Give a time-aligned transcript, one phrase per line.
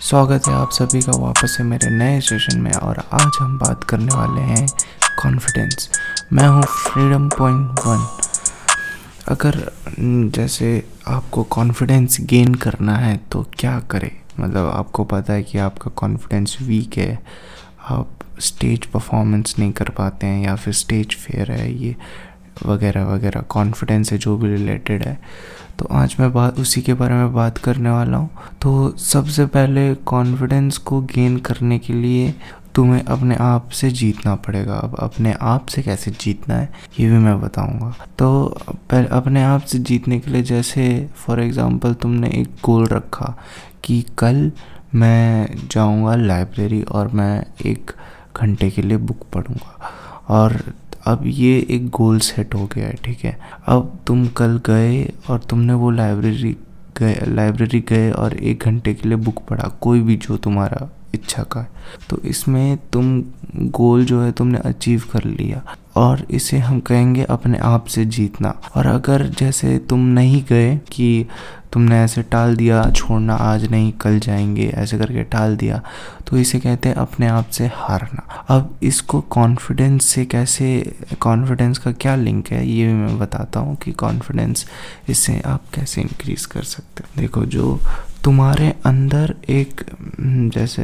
[0.00, 3.84] स्वागत है आप सभी का वापस से मेरे नए सेशन में और आज हम बात
[3.84, 4.66] करने वाले हैं
[5.22, 5.88] कॉन्फिडेंस
[6.32, 8.06] मैं हूँ फ्रीडम पॉइंट वन
[9.28, 9.72] अगर
[10.30, 10.70] जैसे
[11.06, 14.10] आपको कॉन्फिडेंस गेन करना है तो क्या करें?
[14.40, 17.18] मतलब आपको पता है कि आपका कॉन्फिडेंस वीक है,
[17.88, 18.08] आप
[18.40, 21.96] स्टेज परफॉर्मेंस नहीं कर पाते हैं या फिर स्टेज फेयर है, ये
[22.66, 25.18] वगैरह वगैरह कॉन्फिडेंस है, जो भी रिलेटेड है।
[25.78, 28.30] तो आज मैं बात, उसी के बारे में बात करने वाला हूँ।
[28.62, 32.34] तो सबसे पहले कॉन्फिडेंस को गेन करने के लिए
[32.74, 36.68] तुम्हें अपने आप से जीतना पड़ेगा। अब अपने आप से कैसे जीतना है,
[37.00, 38.58] ये भी मैं बताऊँगा। तो
[38.90, 43.34] पहले अपने आप से जीतने के लिए जैसे फॉर एग्ज़ाम्पल तुमने एक गोल रखा
[43.84, 44.50] कि कल
[44.94, 47.90] मैं जाऊँगा लाइब्रेरी और मैं एक
[48.36, 49.90] घंटे के लिए बुक पढ़ूँगा।
[50.28, 50.60] और
[51.06, 53.38] अब ये एक गोल सेट हो गया है, ठीक है?
[53.66, 56.56] अब तुम कल गए और तुमने वो लाइब्रेरी
[56.98, 61.42] गए लाइब्रेरी गए और एक घंटे के लिए बुक पढ़ा, कोई भी जो तुम्हारा इच्छा
[61.42, 61.68] का है।
[62.10, 63.20] तो इसमें तुम
[63.72, 65.62] गोल जो है तुमने अचीव कर लिया
[65.96, 71.26] और इसे हम कहेंगे अपने आप से जीतना। और अगर जैसे तुम नहीं गए कि
[71.72, 75.80] तुमने ऐसे टाल दिया, छोड़ना आज नहीं, कल जाएँगे, ऐसे करके टाल दिया
[76.26, 80.68] तो इसे कहते हैं अपने आप से हारना। अब इसको कॉन्फिडेंस से कैसे
[81.20, 84.66] कॉन्फिडेंस का क्या लिंक है, ये भी मैं बताता हूँ कि कॉन्फिडेंस
[85.08, 87.78] इससे आप कैसे इंक्रीज कर सकते हो। देखो जो
[88.28, 89.80] तुम्हारे अंदर एक
[90.54, 90.82] जैसे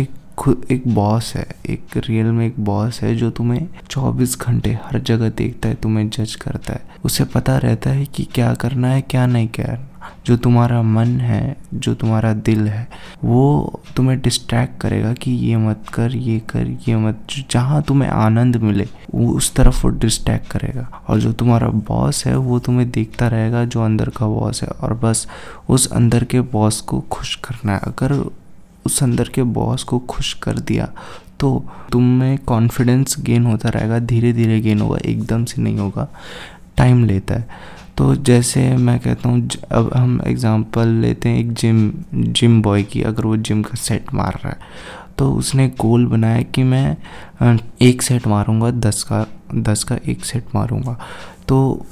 [0.00, 4.78] एक खुद एक बॉस है, एक रियल में एक बॉस है जो तुम्हें 24 घंटे
[4.84, 8.88] हर जगह देखता है, तुम्हें जज करता है। उसे पता रहता है कि क्या करना
[8.88, 9.89] है, क्या नहीं करना।
[10.26, 12.88] जो तुम्हारा मन है, जो तुम्हारा दिल है,
[13.24, 18.56] वो तुम्हें डिस्ट्रैक्ट करेगा कि ये मत कर, ये कर, ये मत। जहाँ तुम्हें आनंद
[18.56, 23.28] मिले, वो उस तरफ़ वो डिस्ट्रैक्ट करेगा। और जो तुम्हारा बॉस है, वो तुम्हें देखता
[23.28, 25.26] रहेगा जो अंदर का बॉस है। और बस
[25.68, 28.12] उस अंदर के बॉस को खुश करना है। अगर
[28.86, 30.88] उस अंदर के बॉस को खुश कर दिया
[31.40, 36.06] तो तुम में कॉन्फिडेंस गेन होता रहेगा धीरे धीरे गेन होगा, एकदम से नहीं होगा।
[36.80, 37.68] टाइम लेता है।
[37.98, 43.02] तो जैसे मैं कहता हूँ अब हम एग्ज़ाम्पल लेते हैं एक जिम जिम बॉय की,
[43.02, 44.58] अगर वो जिम का सेट मार रहा है।
[45.18, 50.54] तो उसने गोल बनाया कि मैं एक सेट मारूँगा, दस का दस का एक सेट
[50.54, 50.96] मारूँगा।
[51.48, 51.86] तो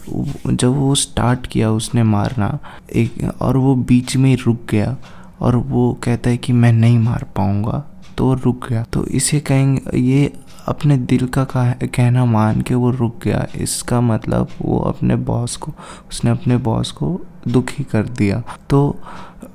[0.46, 2.58] जब वो स्टार्ट किया उसने मारना,
[2.94, 4.96] एक, और वो बीच में रुक गया,
[5.40, 7.84] और वो कहता है कि मैं नहीं मार पाऊँगा
[8.18, 10.32] तो रुक गया। तो इसे कहेंगे, ये
[10.68, 15.72] अपने दिल का कहना मान के वो रुक गया। इसका मतलब वो अपने बॉस को
[16.08, 18.96] उसने अपने बॉस को दुखी कर दिया। तो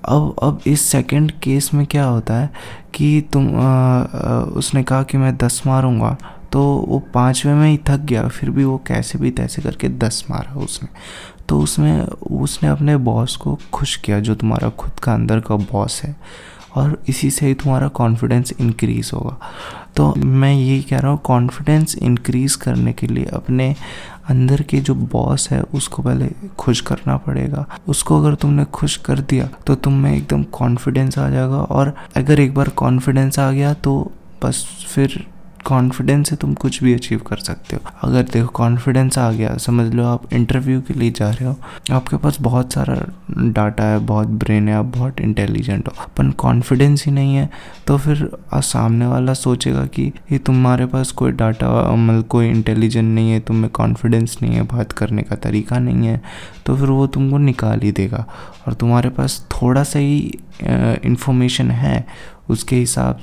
[0.06, 2.50] अब अब इस सेकंड केस में क्या होता है
[2.94, 6.18] कि तुम आ, आ, उसने कहा कि मैं दस मारूँगा।
[6.52, 10.26] तो वो पाँचवें में ही थक गया फिर भी वो कैसे भी तैसे करके दस
[10.30, 10.90] मारा उसने।
[11.50, 16.02] तो उसमें उसने अपने बॉस को खुश किया जो तुम्हारा खुद का अंदर का बॉस
[16.04, 16.16] है।
[16.76, 19.38] और इसी से ही तुम्हारा कॉन्फिडेंस इंक्रीज होगा।
[19.96, 23.76] तो मैं यही कह रहा हूँ कॉन्फिडेंस इंक्रीज करने के लिए अपने
[24.30, 26.30] अंदर के जो बॉस है, उसको पहले
[26.60, 31.30] खुश करना पड़ेगा। उसको अगर तुमने खुश कर दिया तो तुम में एकदम कॉन्फिडेंस आ
[31.30, 34.12] जाएगा और अगर एक बार कॉन्फिडेंस आ गया तो
[34.44, 35.26] बस फिर
[35.66, 39.94] कॉन्फिडेंस से तुम कुछ भी अचीव कर सकते हो। अगर देखो कॉन्फिडेंस आ गया, समझ
[39.94, 41.56] लो आप इंटरव्यू के लिए जा रहे हो,
[41.92, 42.96] आपके पास बहुत सारा
[43.32, 47.50] डाटा है, बहुत ब्रेन है, आप बहुत इंटेलिजेंट हो, पर कॉन्फिडेंस ही नहीं है
[47.88, 53.32] तो फिर सामने वाला सोचेगा कि ये तुम्हारे पास कोई डाटा मतलब कोई इंटेलिजेंट नहीं
[53.32, 56.22] है, तुम्हें कॉन्फिडेंस नहीं है, बात करने का तरीका नहीं है
[56.66, 58.26] तो फिर वो तुमको निकाल ही देगा।
[58.68, 62.06] और तुम्हारे पास थोड़ा सा ही इंफॉर्मेशन है,
[62.50, 63.20] उसके हिसाब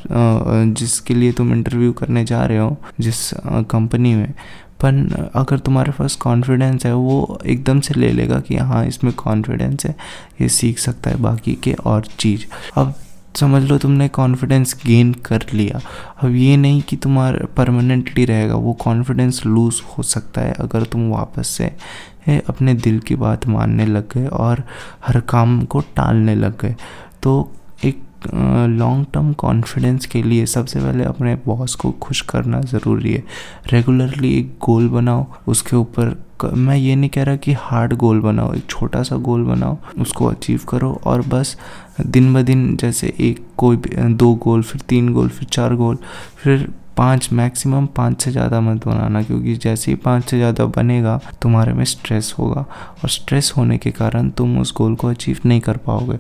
[0.75, 3.31] जिसके लिए तुम इंटरव्यू करने जा रहे हो, जिस
[3.71, 4.33] कंपनी में।
[4.81, 9.85] पर अगर तुम्हारे पास कॉन्फिडेंस है, वो एकदम से ले लेगा कि हाँ इसमें कॉन्फिडेंस
[9.87, 9.95] है,
[10.41, 12.47] ये सीख सकता है बाकी के और चीज़।
[12.77, 12.95] अब
[13.37, 15.81] समझ लो तुमने कॉन्फिडेंस गेन कर लिया।
[16.23, 21.09] अब ये नहीं कि तुम्हारा परमानेंटली रहेगा, वो कॉन्फिडेंस लूज हो सकता है अगर तुम
[21.11, 21.73] वापस से
[22.49, 24.63] अपने दिल की बात मानने लग गए और
[25.07, 26.75] हर काम को टालने लग गए।
[27.23, 27.51] तो
[27.85, 28.03] एक
[28.71, 33.23] लॉन्ग टर्म कॉन्फिडेंस के लिए सबसे पहले अपने बॉस को खुश करना ज़रूरी है।
[33.73, 38.53] रेगुलरली एक गोल बनाओ, उसके ऊपर मैं ये नहीं कह रहा कि हार्ड गोल बनाओ,
[38.55, 41.57] एक छोटा सा गोल बनाओ, उसको अचीव करो और बस
[42.03, 45.99] दिन ब दिन जैसे एक कोई दो गोल फिर तीन गोल फिर चार गोल
[46.43, 51.21] फिर पाँच मैक्सिमम पाँच से ज़्यादा मत बनाना क्योंकि जैसे ही पाँच से ज़्यादा बनेगा,
[51.43, 52.61] तुम्हारे में स्ट्रेस होगा
[53.03, 56.19] और स्ट्रेस होने के कारण तुम उस गोल को अचीव नहीं कर पाओगे।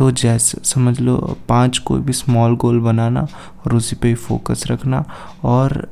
[0.00, 1.16] तो जैसे, समझ लो,
[1.48, 3.26] पाँच कोई भी स्मॉल गोल बनाना
[3.66, 5.04] और उसी पे फोकस रखना
[5.44, 5.88] और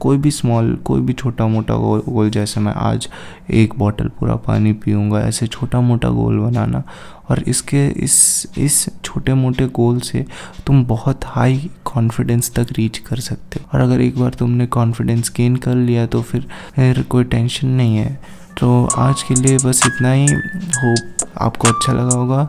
[0.00, 3.08] कोई भी स्मॉल कोई भी छोटा मोटा गोल गोल जैसे मैं आज
[3.50, 6.82] एक बॉटल पूरा पानी पीऊँगा, ऐसे छोटा मोटा गोल बनाना
[7.30, 10.24] और इसके, इस इस छोटे मोटे गोल से
[10.66, 15.32] तुम बहुत हाई कॉन्फिडेंस तक रीच कर सकते हो। और अगर एक बार तुमने कॉन्फिडेंस
[15.36, 16.46] गेन कर लिया तो फिर
[16.76, 18.18] फिर कोई टेंशन नहीं है।
[18.60, 22.48] तो आज के लिए बस इतना ही। होप आपको अच्छा लगा होगा।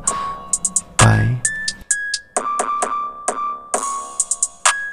[1.07, 1.56] बाय